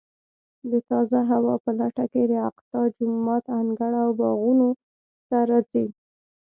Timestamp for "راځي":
5.49-5.85